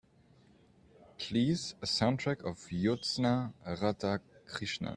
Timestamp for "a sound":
1.83-2.17